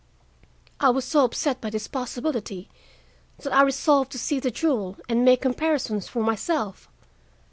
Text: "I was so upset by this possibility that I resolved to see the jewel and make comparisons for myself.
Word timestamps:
"I 0.79 0.89
was 0.89 1.05
so 1.05 1.23
upset 1.25 1.61
by 1.61 1.69
this 1.69 1.87
possibility 1.87 2.67
that 3.37 3.53
I 3.53 3.61
resolved 3.61 4.11
to 4.13 4.17
see 4.17 4.39
the 4.39 4.49
jewel 4.49 4.97
and 5.07 5.23
make 5.23 5.41
comparisons 5.43 6.07
for 6.07 6.23
myself. 6.23 6.89